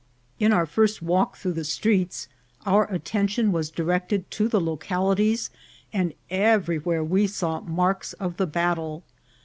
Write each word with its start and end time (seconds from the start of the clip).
In 0.39 0.51
our 0.51 0.65
first 0.65 1.03
walk 1.03 1.37
through 1.37 1.51
116 1.51 1.91
INCIDENTS 1.99 2.25
OF 2.25 2.63
TRAVEL. 2.65 2.75
the 2.81 2.85
streets 2.89 2.89
our 2.91 2.95
attention 2.95 3.51
was 3.51 3.69
directed 3.69 4.31
to 4.31 4.47
the 4.47 4.59
localities, 4.59 5.51
and 5.93 6.13
everywhere 6.31 7.03
we 7.03 7.27
saw 7.27 7.59
marks 7.61 8.13
of 8.13 8.37
the 8.37 8.47
battle. 8.47 9.03